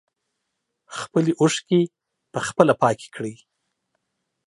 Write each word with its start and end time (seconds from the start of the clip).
خپلې 0.99 1.31
اوښکې 1.41 1.81
په 2.31 2.39
خپله 2.47 2.73
پاکې 2.81 3.07
کړئ. 3.15 3.35